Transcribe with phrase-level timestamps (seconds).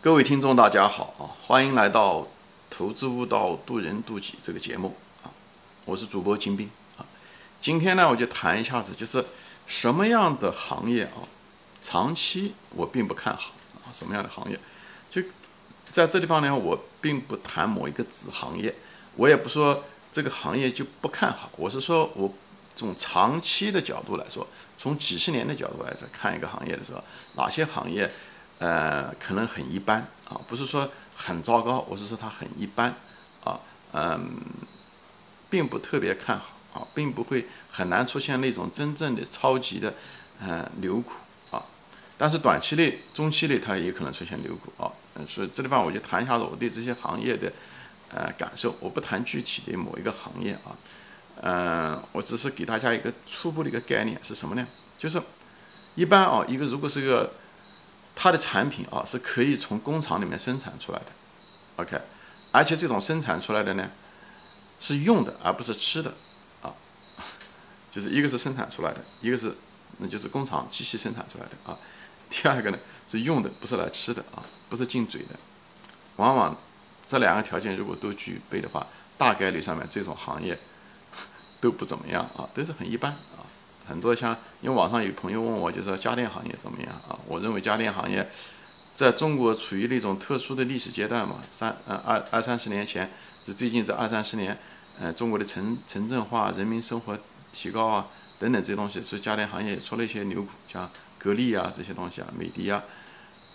[0.00, 1.26] 各位听众，大家好啊！
[1.44, 2.18] 欢迎来到
[2.70, 5.26] 《投资悟道，渡人渡己》这个节目啊！
[5.84, 7.02] 我是主播金兵啊。
[7.60, 9.24] 今天呢，我就谈一下子，就是
[9.66, 11.26] 什么样的行业啊，
[11.80, 13.90] 长期我并不看好啊。
[13.92, 14.56] 什么样的行业？
[15.10, 15.20] 就
[15.90, 18.72] 在这地方呢，我并不谈某一个子行业，
[19.16, 22.32] 我也不说这个行业就不看好，我是说我
[22.76, 24.46] 从长期的角度来说，
[24.78, 27.02] 从几十年的角度来说看一个行业的时候，
[27.34, 28.08] 哪些行业？
[28.58, 32.94] 呃，可能很一般啊，不是说很糟糕，我是说它很一般
[33.44, 33.60] 啊，
[33.92, 34.28] 嗯，
[35.48, 39.94] 并不特别看好啊，并不会很难出现那种真正的超级的
[40.40, 41.12] 嗯牛股
[41.50, 41.64] 啊，
[42.16, 44.90] 但是短期内、中期内它也可能出现牛股啊，
[45.26, 47.52] 所以这地方我就谈一下子我对这些行业的
[48.10, 50.74] 呃感受，我不谈具体的某一个行业啊，
[51.42, 54.66] 嗯，我只是给大家一个初步的一个概念是什么呢？
[54.98, 55.22] 就是
[55.94, 57.32] 一般啊，一个如果是个
[58.20, 61.12] 它的产品啊是可以从工厂里面生产出来的
[61.76, 61.96] ，OK，
[62.50, 63.88] 而且这种生产出来的呢
[64.80, 66.12] 是用的而不是吃的。
[66.60, 66.74] 啊，
[67.92, 69.54] 就是一个是生产出来的，一个是
[69.98, 71.70] 那就是工厂机器生产出来的。
[71.70, 71.78] 啊，
[72.28, 74.20] 第二个呢是用的不是来吃的。
[74.34, 75.38] 啊，不是进嘴的，
[76.16, 76.58] 往往
[77.06, 78.84] 这两个条件如果都具备的话，
[79.16, 80.58] 大概率上面这种行业
[81.62, 82.28] 都不怎么样。
[82.36, 83.12] 啊，都是很一般。
[83.12, 83.46] 啊。
[83.88, 87.18] 很多像，因为网上有朋友问我，就说家电行业怎么样啊？
[87.26, 88.28] 我认为家电行业
[88.92, 93.10] 在中国处于那种特殊的历史阶段嘛，三呃二二三十年前，
[93.42, 94.58] 这最近这二三十年，
[95.00, 97.18] 呃中国的城城镇化、人民生活
[97.50, 98.06] 提高啊
[98.38, 102.82] 等等这些东西，所以家电行业也出了一些牛股，像格力啊这些东西啊，美的啊，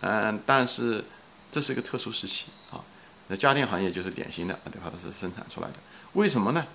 [0.02, 1.04] 嗯，但是
[1.52, 2.82] 这是一个特殊时期啊，
[3.28, 4.92] 那家电行业就是典型的，对吧？
[4.92, 5.76] 它是生产出来的，
[6.14, 6.66] 为什么呢？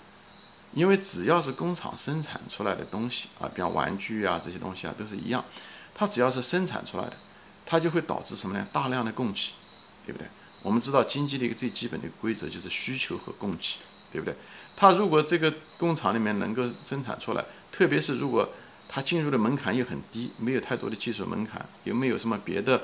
[0.78, 5.44] 因为只要是工厂生产出来的东西啊，比方玩具啊这些东西啊，都是一样。
[5.92, 7.16] 它只要是生产出来的，
[7.66, 8.64] 它就会导致什么呢？
[8.72, 9.50] 大量的供给，
[10.06, 10.28] 对不对？
[10.62, 13.78] 我们知道经济的一个最基本的规则就是需求和供给，
[14.12, 14.32] 对不对？
[14.76, 18.48] 它如果这个工厂里面能够生产出来，特别是如果
[18.88, 22.80] 它进入的门槛又很低，没有太多的技术门槛，有没有什么别的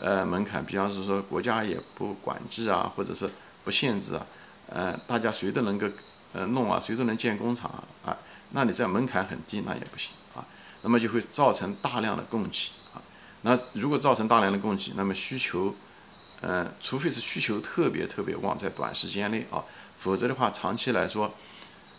[0.00, 0.64] 呃门槛？
[0.64, 3.28] 比方是说国家也不管制啊，或者是
[3.62, 4.26] 不限制啊，
[4.70, 5.86] 呃，大家谁都能够。
[6.32, 7.70] 呃，弄啊，谁都能建工厂
[8.04, 8.16] 啊，
[8.50, 10.44] 那你这样门槛很低，那也不行啊，
[10.82, 13.00] 那么就会造成大量的供给啊，
[13.42, 15.74] 那如果造成大量的供给，那么需求，
[16.42, 19.64] 嗯，除非是需求特别特别旺，在短时间内啊，
[19.96, 21.32] 否则的话，长期来说，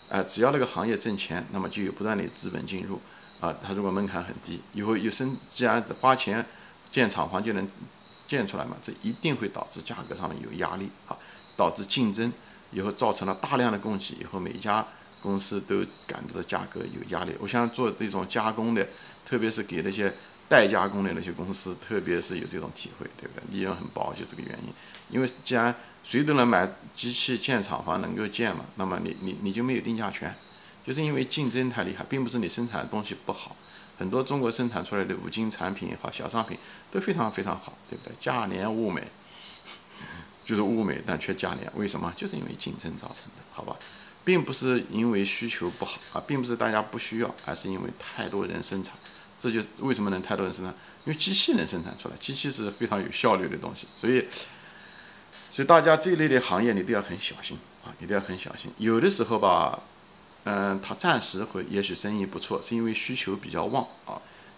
[0.10, 3.02] 呃，只要那个行业挣钱，那么就有不断的资本进入
[3.40, 6.46] 啊，它如果门槛很低，以后又生，既然花钱
[6.92, 7.68] 建厂房就能
[8.28, 11.18] 建出来嘛，这一定会导致价格上面有压力啊，
[11.56, 12.32] 导致竞争。
[12.72, 14.86] 以后造成了大量的供给，以后每一家
[15.22, 17.32] 公司都感觉到价格有压力。
[17.40, 18.86] 我想做这种加工的，
[19.26, 20.14] 特别是给那些
[20.50, 23.58] 代加工的那些公司，特别是有这种体会，对不对？
[23.58, 24.74] 利润很薄，就这个原因。
[25.10, 25.74] 因为既然
[26.04, 30.34] 谁都能买机器建厂房能够建嘛，那么你你你就没有定价权，
[30.86, 33.56] 就是因为竞争太厉害，并不是你生产的东西不好。
[33.98, 36.58] 很多中国生产出来的五金产品也好，小商品
[36.92, 38.14] 都非常非常好，对不对？
[38.20, 39.02] 价廉物美。
[40.48, 42.14] 就是物美但缺价廉，为什么？
[42.16, 43.76] 就是因为竞争造成的，好吧，
[44.24, 48.96] 并不是因为需求不好啊，并不是大家不需要，而是因为太多人生产，
[49.38, 50.74] 这就是为什么能太多人生产？
[51.04, 54.26] 因为机器能生产出来，机器是非常有效率的东西，所以，
[55.52, 58.72] 所以大家这一类的行业你都要很小心啊，你都要很小心。
[58.78, 59.78] 有的时候吧，
[60.46, 64.16] 嗯，它暂时会也许生意不错，是因为需求比较旺啊，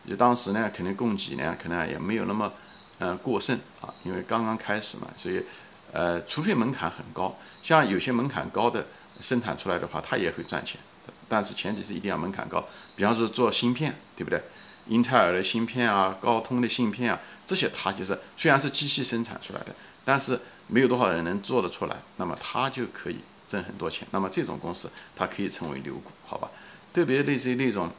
[0.07, 2.53] 就当时呢，可能供给呢，可能也没有那么
[2.99, 5.43] 嗯过剩啊，因为刚刚开始嘛，所以。
[5.91, 8.85] 呃，除非门槛很高，像有些门槛高的
[9.19, 10.79] 生产出来的话，它也会赚钱，
[11.27, 12.63] 但是前提是一定要门槛高。
[12.95, 14.41] 比方说做芯片，对不对？
[14.87, 19.67] 英特尔的芯片啊，高通的芯片啊，这些它就是虽然是机器生产出来的，
[20.05, 23.17] 但是没有多少人能做得出来，那么它就可以
[23.47, 24.07] 挣很多钱。
[24.11, 26.49] 那么这种公司它可以成为牛股，好吧？
[26.93, 27.91] 特别类似于那种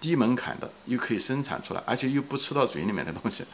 [0.00, 3.44] 低门槛的，又可以生产出来，而且又不吃到嘴里面的东西，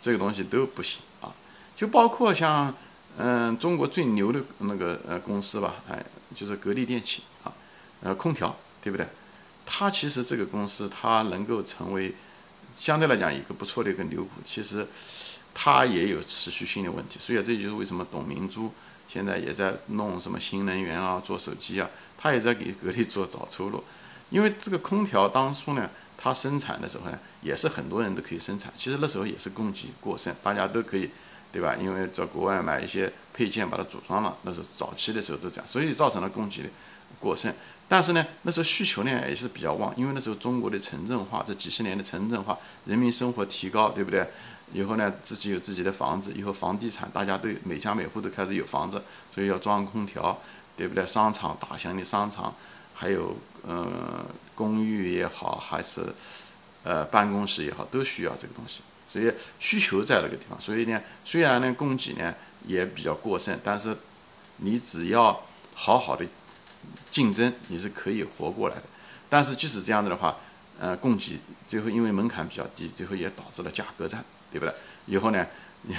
[0.00, 1.32] 这个东西都不行啊。
[1.74, 2.74] 就包括像。
[3.20, 6.00] 嗯，中国最牛的那个呃公司吧，哎，
[6.36, 7.52] 就是格力电器啊，
[8.00, 9.04] 呃，空调，对不对？
[9.66, 12.14] 它其实这个公司它能够成为
[12.76, 14.86] 相对来讲一个不错的一个牛股，其实
[15.52, 17.18] 它也有持续性的问题。
[17.18, 18.70] 所以这就是为什么董明珠
[19.08, 23.82] 现在也在弄什么新能源啊，做手机啊，他也在给格力做找出路。
[24.30, 31.10] 因为这个空调当初呢，它生产的时候呢，也是很多人都可以生产，其实那时候也是供给过剩，大家都可以。
[31.52, 31.74] 对吧？
[31.76, 36.70] 因为在国外买一些配件，把它组装了，那是早期的时候都这样，所以造成了供给
[37.18, 37.52] 过剩。
[37.88, 44.28] 但是呢，那时候需求呢也是比较旺，因为那时候中国的城镇化，这几十年的城镇化，人民生活提高，对不对？
[44.74, 49.02] 以后呢，自己有自己的房子，以后房地产大家都每家每户都开始有房子，
[49.34, 50.38] 所以要装空调，
[50.76, 51.06] 对不对？
[51.06, 52.54] 商场大型的商场，
[52.92, 53.34] 还有
[53.66, 56.12] 嗯公寓也好，还是
[56.82, 58.82] 呃办公室也好，都需要这个东西。
[59.08, 62.34] 所以需求在那个地方，所以呢，虽然呢供给呢
[62.66, 63.96] 也比较过剩，但是
[64.58, 65.44] 你只要
[65.74, 66.24] 好好的
[67.10, 68.82] 竞争，你是可以活过来的。
[69.28, 70.36] 但是即使这样子的话，
[70.78, 74.24] 呃，供给最后因为门槛比较低，最后也导致了价格战。
[74.50, 74.74] 对不对？
[75.04, 75.46] 以后呢，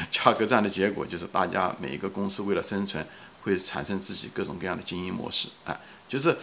[0.09, 3.05] 价格战的结果就是大家每一个公司为了生存，
[3.43, 6.35] 会产生自己各种各样的经营模式啊，就是，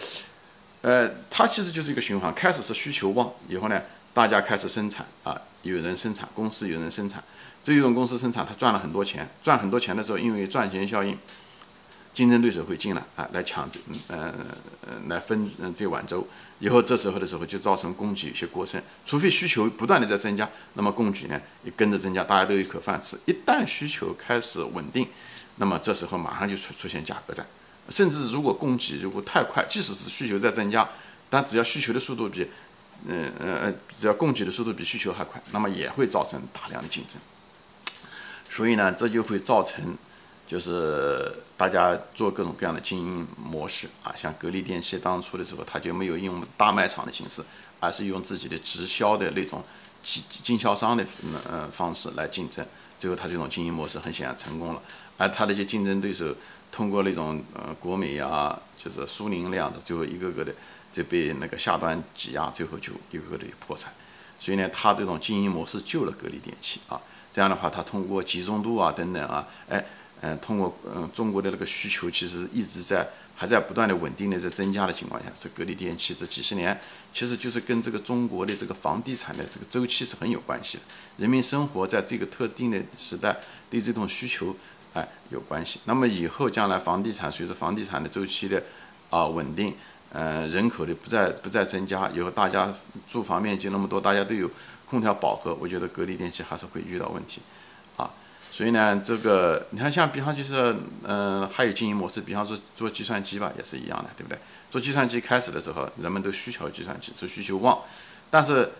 [0.82, 2.32] 呃，它其实就是一个循环。
[2.32, 3.82] 开始是需求旺，以后呢，
[4.16, 7.22] 大家开始生产啊，有人生产，公司有人生产，
[7.62, 11.18] 这一种公司生产，它赚了很多钱，赚很多钱的时候，因为赚钱效应。
[12.14, 13.78] 竞争对手会进来啊，来抢这，
[14.08, 14.32] 嗯
[14.86, 16.26] 嗯，来分这碗粥。
[16.60, 23.18] 以后这时候的时候就造成供给有些过剩，除非需求不断的在增加，那么供给呢也跟着增加，大家都有口饭吃。
[23.26, 25.06] 一旦需求开始稳定，
[25.56, 27.44] 那么这时候马上就出出现价格战。
[27.90, 30.88] 甚至如果供给如果太快，即使是需求在增加，
[31.28, 32.48] 但只要需求的速度比，
[33.04, 37.20] 嗯嗯嗯，只要供给的速度比需求还快，那么也会造成大量的竞争。
[38.48, 39.96] 所以呢，这就会造成。
[40.48, 47.42] 就是大家做各种各样的经营模式啊，像格力电器当初的时候，它就没有用大卖场的形式，
[47.80, 49.64] 而是用自己的直销的那种
[50.04, 51.04] 经经销商的
[51.50, 52.64] 呃方式来竞争，
[52.96, 54.80] 最后它这种经营模式很显然成功了。
[55.16, 56.32] 而它的一些竞争对手
[56.70, 60.54] 通过那种呃国美啊，就是苏宁那样子，最后一个个的
[60.96, 63.92] 就被那个下端挤压，最后就一个个的破产。
[64.40, 67.00] 所以呢，它这种经营模式救了格力电器啊，
[67.32, 69.84] 这样的话，它通过集中度啊等等啊，哎。
[70.22, 76.80] 嗯，通过嗯中国的那个需求，其实一直在还在不断的稳定的在增加的情况下，这格力电器这几十年
[77.12, 80.84] 其实就是跟这个中国的这个房地产的这个周期是很有关系的。
[81.18, 83.36] 人民生活在这个特定的时代
[83.68, 84.56] 对这种需求
[84.94, 85.80] 哎有关系。
[85.84, 88.62] 那么以后将来房地产随着房地产的周期的
[89.10, 89.76] 啊稳定，
[90.18, 92.72] 嗯人口的不再不再增加，以后大家
[93.06, 94.50] 住房面积那么多，大家都有
[94.88, 97.42] 空调饱和，我觉得格力电器还是会遇到问题
[97.98, 98.08] 啊。
[98.50, 104.38] 所以呢，这个你看，像比方就是，嗯，还有经营模式，比方说做计算机吧，也是一样的，对不对？
[104.70, 107.78] 做计算机开始的时候，人们都需求计算机，是需求旺。
[108.30, 108.70] 但是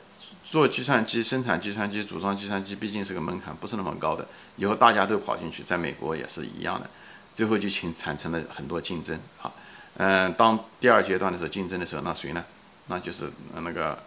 [0.42, 4.26] 做计算机、生产计算机、组装计算机，毕竟是个门槛不是那么高的。
[4.56, 6.88] 以后大家都跑进去，在美国也是一样的，
[7.34, 9.20] 最后就形产生了很多竞争。
[9.36, 9.54] 好，
[9.98, 12.44] 嗯，当第二阶段的时候竞争的时候，那谁呢？
[12.88, 13.98] 那就是那个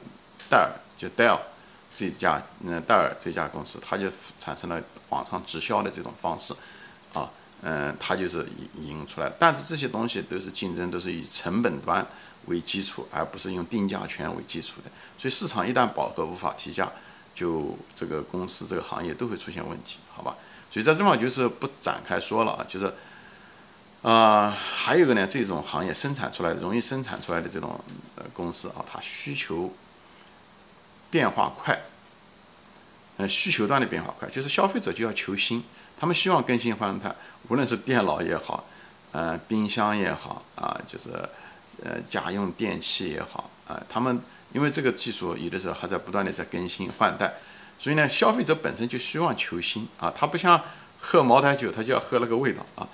[0.50, 1.38] 戴尔，就戴尔。
[1.96, 4.06] 这家嗯戴尔这家公司，它就
[4.38, 6.54] 产生了网上直销的这种方式，
[7.14, 7.30] 啊，
[7.64, 9.30] 嗯，它就是引引出来。
[9.40, 12.06] 但是这些东西都是竞争，都是以成本端
[12.46, 14.92] 为基础，而不是用定价权为基础的。
[15.18, 16.90] 所以市场一旦饱和无法提价，
[17.34, 20.38] 就这个公司这个行业都会出现问题，好吧？
[20.72, 22.94] 所以在这方就是不展开说了啊，就是，
[24.02, 27.80] 啊，还有个呢，这种行业生产出来的容易生产出来的这种
[28.16, 29.74] 呃公司啊，它需求。
[31.12, 31.76] 变化快，
[33.18, 35.64] 呃，需求端的变化快，就是消费者就要求新，
[36.00, 37.16] 他们希望更新换代，
[37.48, 38.64] 无论是电脑也好，
[39.12, 41.10] 呃，冰箱也好，啊，就是
[41.84, 44.22] 呃，家用电器也好，啊，他们
[44.54, 47.34] 因为这个技术有的时候还在不断的在更新换代，
[47.80, 50.62] 所以呢，消费者本身就希望求新啊，他不像
[51.00, 52.88] 喝茅台酒，他就要喝那个味道啊，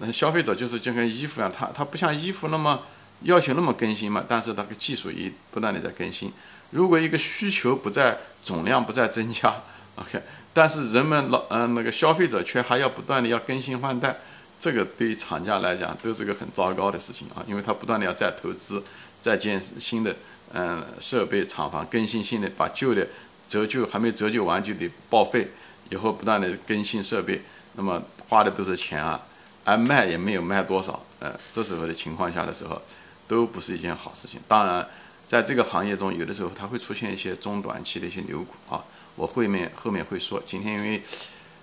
[0.00, 2.82] 那消费者就是就跟衣服一样，他他不像衣服那么
[3.22, 6.32] 要求那么更新嘛，但是那个技术也不断的在更新。
[6.70, 9.62] 如果一个需求不在总量不再增加
[9.96, 10.20] ，OK，
[10.52, 14.16] 但是人们老嗯那个消费者却还要不断的要更新换代，
[14.58, 18.82] 这个对于厂家来讲都是个很糟糕的事情啊，因为他不断的要再投资，
[19.20, 20.14] 再建新的
[20.52, 23.06] 嗯设备厂房，更新新的，把旧的
[23.48, 25.48] 折旧还没折旧完就得报废，
[25.90, 27.42] 以后不断的更新设备，
[27.74, 29.20] 那么花的都是钱啊，
[29.68, 32.80] 而卖也没有卖多少，呃，这时候的情况下的时候，
[33.26, 34.88] 都不是一件好事情，当然。
[35.28, 38.82] 在这个行业中，有的时候它会出现一些中短期的一些牛股啊，
[39.14, 40.42] 我后面后面会说。
[40.46, 41.02] 今天因为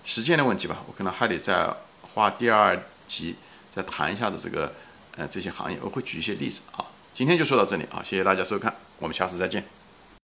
[0.04, 1.68] 时间的问题吧，我可能还得再
[2.14, 3.36] 花第二集
[3.74, 4.72] 再谈一下子这个
[5.18, 6.86] 呃这些行业，我会举一些例子啊。
[7.16, 9.75] 今天就说到这里啊，谢谢大家收看，我们下次再见。